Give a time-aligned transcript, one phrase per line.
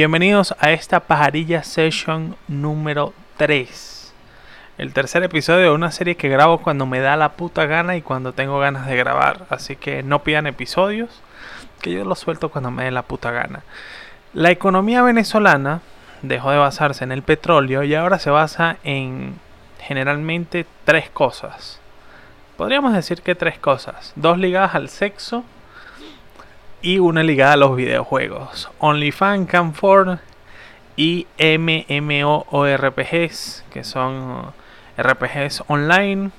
[0.00, 4.14] Bienvenidos a esta pajarilla session número 3.
[4.78, 8.02] El tercer episodio de una serie que grabo cuando me da la puta gana y
[8.02, 9.46] cuando tengo ganas de grabar.
[9.50, 11.20] Así que no pidan episodios,
[11.82, 13.64] que yo los suelto cuando me dé la puta gana.
[14.34, 15.80] La economía venezolana
[16.22, 19.34] dejó de basarse en el petróleo y ahora se basa en
[19.80, 21.80] generalmente tres cosas.
[22.56, 24.12] Podríamos decir que tres cosas.
[24.14, 25.42] Dos ligadas al sexo,
[26.82, 28.70] y una ligada a los videojuegos.
[28.78, 30.18] OnlyFans, Camfor
[30.96, 33.24] y MMORPGs,
[33.70, 34.52] que son
[34.96, 36.30] RPGs online.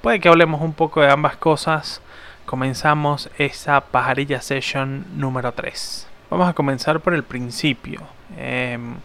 [0.00, 2.00] Puede que hablemos un poco de ambas cosas.
[2.46, 6.08] Comenzamos esa pajarilla session número 3.
[6.30, 8.00] Vamos a comenzar por el principio.
[8.36, 8.96] Em,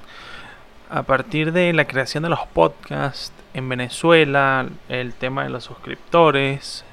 [0.90, 6.86] a partir de la creación de los podcasts en Venezuela, el tema de los suscriptores,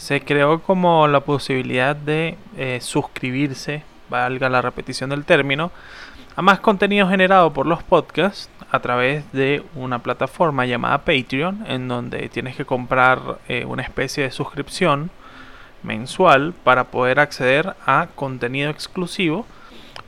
[0.00, 5.70] se creó como la posibilidad de eh, suscribirse, valga la repetición del término,
[6.34, 11.86] a más contenido generado por los podcasts a través de una plataforma llamada Patreon, en
[11.86, 15.10] donde tienes que comprar eh, una especie de suscripción
[15.82, 19.44] mensual para poder acceder a contenido exclusivo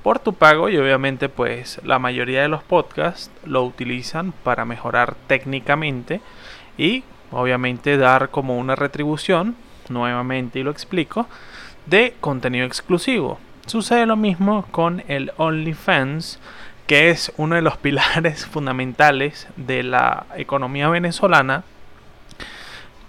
[0.02, 5.16] por tu pago y obviamente pues la mayoría de los podcasts lo utilizan para mejorar
[5.26, 6.22] técnicamente
[6.78, 9.54] y obviamente dar como una retribución
[9.88, 11.26] nuevamente y lo explico,
[11.86, 13.38] de contenido exclusivo.
[13.66, 16.40] Sucede lo mismo con el OnlyFans,
[16.86, 21.64] que es uno de los pilares fundamentales de la economía venezolana,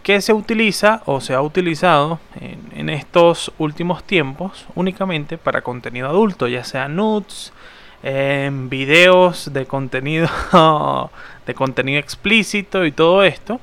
[0.04, 6.50] que se utiliza o se ha utilizado en, estos últimos tiempos únicamente para contenido adulto,
[6.50, 7.54] ya sea nudes,
[8.04, 10.28] en videos de contenido
[11.46, 13.62] de contenido explícito y todo esto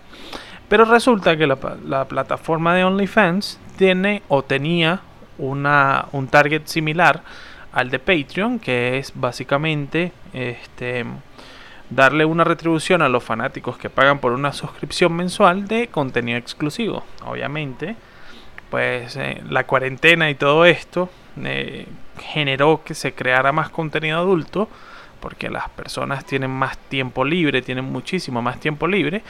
[0.70, 5.00] pero resulta que la, plataforma de OnlyFans tiene o tenía
[5.36, 7.22] una, un target similar
[7.72, 11.04] al de Patreon, que es básicamente este,
[11.90, 17.02] darle una retribución a los fanáticos que pagan por una suscripción mensual de contenido exclusivo.
[17.24, 17.96] Obviamente,
[18.70, 21.10] pues eh, la cuarentena y todo esto
[21.42, 21.88] eh,
[22.20, 24.68] generó que se creara más contenido adulto,
[25.18, 29.24] porque las personas tienen más tiempo libre, tienen muchísimo más tiempo libre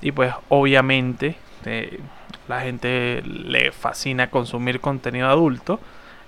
[0.00, 2.00] y pues obviamente eh,
[2.48, 5.80] la gente le fascina consumir contenido adulto.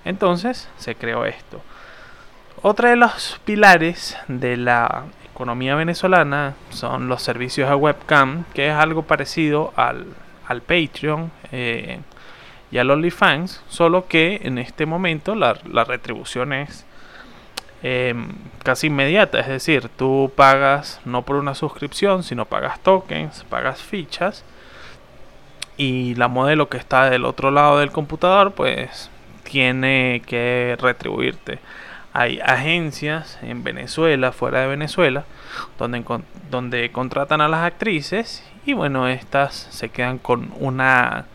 [0.05, 1.61] Entonces se creó esto.
[2.61, 8.73] Otra de los pilares de la economía venezolana son los servicios de webcam, que es
[8.73, 10.07] algo parecido al,
[10.47, 11.99] Patreon eh,
[12.71, 16.86] y al OnlyFans, solo que en este momento la retribución es
[17.83, 18.29] Em,
[18.63, 24.43] casi inmediata, es decir, tú pagas no por una suscripción, sino pagas tokens, pagas fichas
[25.77, 29.11] y la modelo que está del otro lado del computador pues
[29.43, 31.59] tiene que retribuirte.
[32.13, 35.25] Hay agencias en Venezuela, fuera de Venezuela,
[35.77, 36.03] donde,
[36.49, 41.25] donde contratan a las actrices y bueno, estas se quedan con una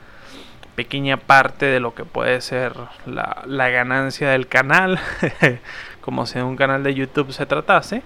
[0.75, 2.73] pequeña parte de lo que puede ser
[3.07, 4.99] la, la ganancia del canal
[6.03, 8.03] como si de un canal de YouTube se tratase.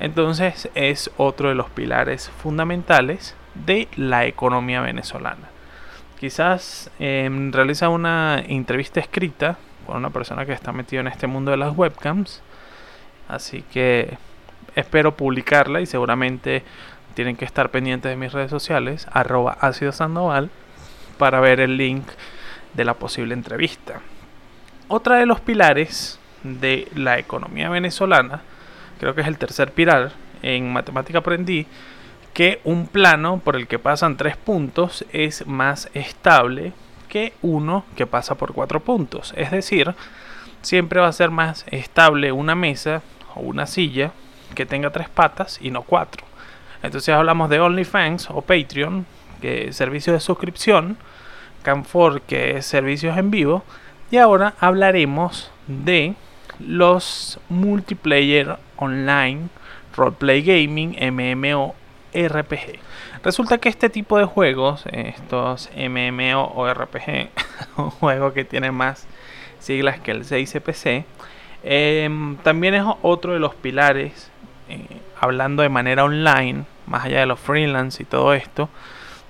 [0.00, 5.50] Entonces es otro de los pilares fundamentales de la economía venezolana.
[6.18, 11.50] Quizás em, realiza una entrevista escrita con una persona que está metida en este mundo
[11.50, 12.42] de las webcams.
[13.28, 14.16] Así que
[14.74, 16.62] espero publicarla y seguramente
[17.14, 20.50] tienen que estar pendientes de mis redes sociales, arroba ácido sandoval,
[21.18, 22.04] para ver el link
[22.74, 24.00] de la posible entrevista.
[24.88, 28.42] Otra de los pilares de la economía venezolana,
[29.00, 30.12] creo que es el tercer pilar,
[30.42, 31.66] en matemática aprendí
[32.34, 36.72] que un plano por el que pasan tres puntos es más estable
[37.08, 39.32] que uno que pasa por cuatro puntos.
[39.36, 39.94] Es decir,
[40.60, 43.02] siempre va a ser más estable una mesa
[43.34, 44.12] o una silla
[44.54, 46.24] que tenga tres patas y no cuatro.
[46.82, 49.06] Entonces hablamos de OnlyFans o Patreon,
[49.40, 50.98] que es servicio de suscripción,
[51.62, 53.64] Canfor, que es servicios en vivo,
[54.10, 56.14] y ahora hablaremos de
[56.60, 59.48] los multiplayer online,
[59.96, 61.74] roleplay gaming, MMO,
[62.14, 62.78] RPG.
[63.22, 67.30] Resulta que este tipo de juegos, estos MMO o RPG,
[67.76, 69.06] un juego que tiene más
[69.58, 71.04] siglas que el 6CPC,
[71.62, 74.30] em, también es otro de los pilares,
[74.68, 74.86] eh,
[75.18, 78.68] hablando de manera online, más allá de los freelance y todo esto,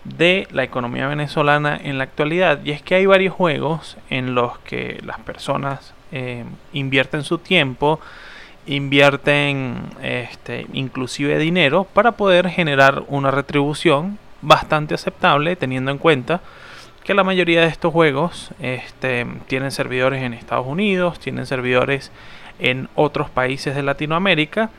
[0.05, 2.61] de la economía venezolana en la actualidad.
[2.65, 8.01] Y es que hay varios juegos en los que las personas eh, invierten su tiempo,
[8.67, 16.41] invierten este, inclusive dinero para poder generar una retribución bastante aceptable teniendo en cuenta
[17.03, 22.11] que la mayoría de estos juegos este, tienen servidores en Estados Unidos, tienen servidores
[22.59, 24.71] en otros países de Latinoamérica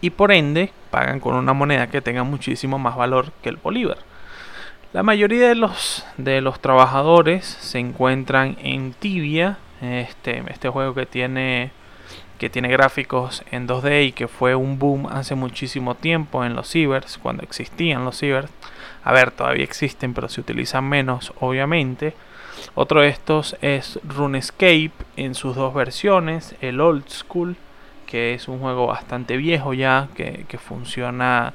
[0.00, 3.98] y por ende pagan con una moneda que tenga muchísimo más valor que el bolívar.
[4.96, 11.04] La mayoría de los, de los trabajadores se encuentran en Tibia, este, este juego que
[11.04, 11.70] tiene,
[12.38, 16.70] que tiene gráficos en 2D y que fue un boom hace muchísimo tiempo en los
[16.70, 18.48] cibers, cuando existían los cibers.
[19.04, 22.14] A ver, todavía existen, pero se utilizan menos, obviamente.
[22.74, 27.56] Otro de estos es RuneScape en sus dos versiones, el Old School,
[28.06, 31.52] que es un juego bastante viejo ya, que, funciona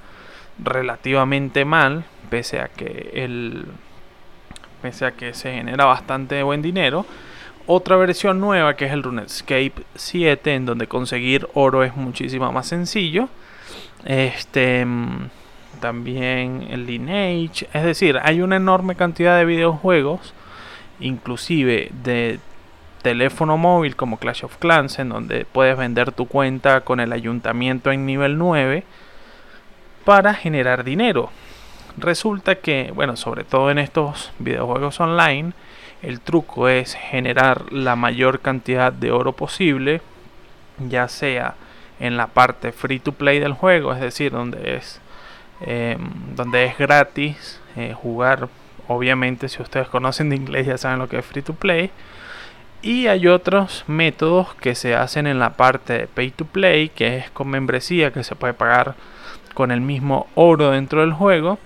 [0.64, 3.66] relativamente mal, pese a que el
[4.82, 7.06] pese a que se genera bastante buen dinero.
[7.68, 12.68] Otra versión nueva que es el RuneScape 7, en donde conseguir oro es muchísimo más
[12.68, 13.30] sencillo.
[14.06, 14.86] Este
[15.80, 20.34] también el Lineage, es decir, hay una enorme cantidad de videojuegos
[21.00, 22.40] inclusive de
[23.02, 27.92] teléfono móvil como Clash of Clans, en donde puedes vender tu cuenta con el ayuntamiento
[27.92, 28.84] en nivel 9
[30.06, 31.30] para generar dinero.
[31.98, 35.54] Resulta que, bueno, sobre todo en estos videojuegos online,
[36.02, 40.02] el truco es generar la mayor cantidad de oro posible,
[40.80, 41.56] ya sea
[42.00, 45.00] en la parte free to play del juego, es decir, donde es,
[45.62, 46.00] em,
[46.36, 48.50] donde es gratis eh, jugar
[48.94, 51.92] Obviamente, si ustedes conocen de inglés ya saben lo que es free to play.
[52.82, 57.18] Y hay otros métodos que se hacen en la parte de pay to play, que
[57.18, 58.96] es con membresía, que se puede pagar
[59.54, 61.60] con el mismo oro dentro del juego.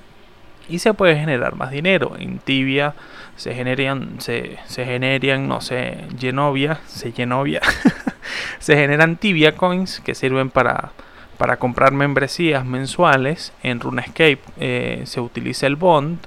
[0.68, 2.16] Y se puede generar más dinero.
[2.18, 2.96] En Tibia
[3.36, 7.62] se generan, se, se generan, no sé, Genovia, se Genovia.
[8.60, 10.92] se generan Tibia coins que sirven para,
[11.38, 13.54] para comprar membresías mensuales.
[13.62, 16.20] En RuneScape eh, se utiliza el bond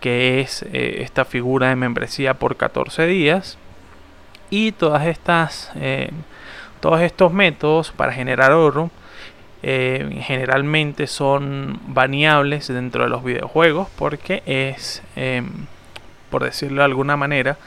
[0.00, 3.58] que es eh, esta figura de membresía por 14 días
[4.50, 6.10] y todas estas eh,
[6.80, 8.90] todos estos métodos para generar oro
[9.62, 15.66] eh, generalmente son baneables dentro de los videojuegos porque es em,
[16.30, 17.58] por decirlo de alguna manera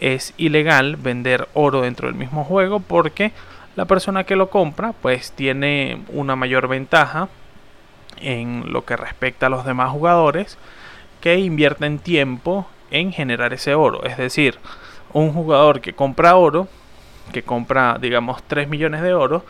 [0.00, 3.32] es ilegal vender oro dentro del mismo juego porque
[3.76, 7.28] la persona que lo compra pues tiene una mayor ventaja
[8.20, 10.56] en lo que respecta a los demás jugadores
[11.20, 14.04] que invierten tiempo en generar ese oro.
[14.04, 14.58] Es decir,
[15.12, 16.68] un jugador que compra oro,
[17.32, 19.44] que compra, digamos, 3 millones de oro,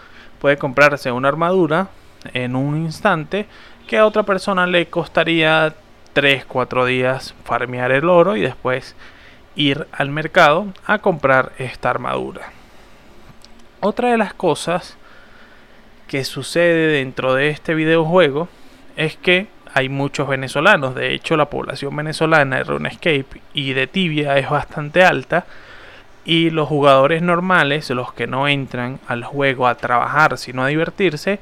[0.46, 1.88] puede comprarse una armadura
[2.32, 3.46] en un instante
[3.88, 5.74] que a otra persona le costaría
[6.14, 8.94] 3-4 días farmear el oro y después
[9.56, 12.42] ir al mercado a comprar esta armadura.
[13.80, 14.96] Otra de las cosas
[16.06, 18.48] que sucede dentro de este videojuego
[18.94, 20.94] es que hay muchos venezolanos.
[20.94, 25.44] De hecho, la población venezolana de RuneScape y de Tibia es bastante alta.
[26.26, 31.38] Y los jugadores normales, los que no entran al juego a trabajar, sino a divertirse,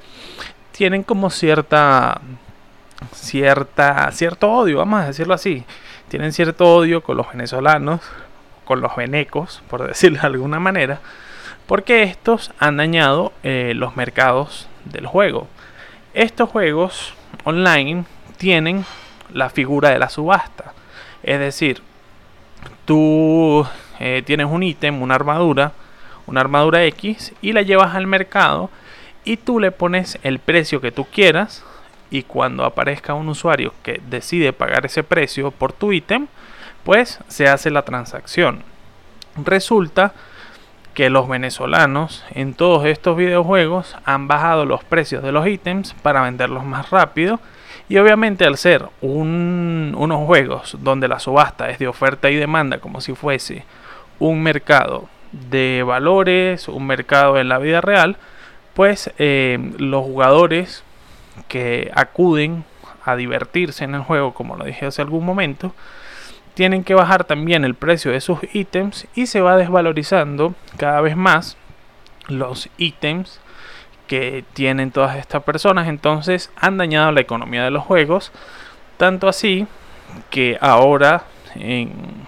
[0.72, 2.20] tienen como cierta
[3.12, 5.64] cierta cierto odio, vamos a decirlo así.
[6.08, 8.00] Tienen cierto odio con los venezolanos,
[8.64, 11.00] con los venecos, por decirlo de alguna manera,
[11.66, 15.48] porque estos han dañado eh, los mercados del juego.
[16.12, 17.14] Estos juegos
[17.44, 18.04] online
[18.36, 18.84] tienen
[19.32, 20.72] la figura de la subasta.
[21.22, 21.80] Es decir,
[22.84, 23.66] tú
[24.00, 25.72] eh, tienes un ítem, una armadura,
[26.26, 28.70] una armadura X, y la llevas al mercado
[29.24, 31.64] y tú le pones el precio que tú quieras
[32.10, 36.28] y cuando aparezca un usuario que decide pagar ese precio por tu ítem,
[36.84, 38.62] pues se hace la transacción.
[39.42, 40.12] Resulta
[40.94, 46.22] que los venezolanos en todos estos videojuegos han bajado los precios de los ítems para
[46.22, 47.40] venderlos más rápido
[47.88, 53.00] y obviamente al ser unos juegos donde la subasta es de oferta y demanda como
[53.00, 53.64] si fuese
[54.18, 58.16] un mercado de valores, un mercado en la vida real,
[58.74, 60.84] pues eh, los jugadores
[61.48, 62.64] que acuden
[63.04, 65.74] a divertirse en el juego, como lo dije hace algún momento,
[66.54, 71.16] tienen que bajar también el precio de sus ítems y se va desvalorizando cada vez
[71.16, 71.56] más
[72.28, 73.40] los ítems
[74.06, 75.88] que tienen todas estas personas.
[75.88, 78.32] Entonces han dañado la economía de los juegos.
[78.96, 79.66] Tanto así
[80.30, 81.24] que ahora,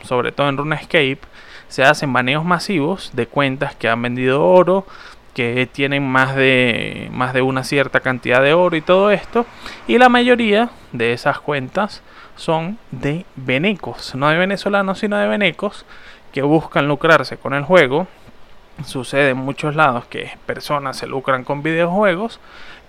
[0.02, 1.20] sobre todo en RuneScape,
[1.68, 4.86] se hacen baneos masivos de cuentas que han vendido oro,
[5.34, 9.44] que tienen más de, más de una cierta cantidad de oro y todo esto.
[9.86, 12.02] Y la mayoría de esas cuentas
[12.36, 15.84] son de venecos, no de venezolanos, sino de venecos
[16.32, 18.06] que buscan lucrarse con el juego
[18.84, 22.40] sucede en muchos lados que personas se lucran con videojuegos,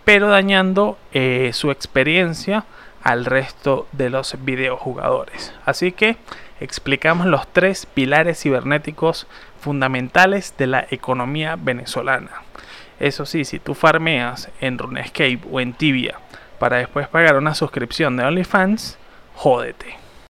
[0.03, 2.65] pero dañando eh, su experiencia
[3.03, 5.53] al resto de los videojugadores.
[5.65, 6.17] Así que
[6.59, 9.27] explicamos los tres pilares cibernéticos
[9.59, 12.43] fundamentales de la economía venezolana.
[12.99, 16.19] Eso sí, si tú farmeas en RuneScape o en Tibia
[16.59, 18.97] para después pagar una suscripción de OnlyFans,
[19.35, 20.06] jódete.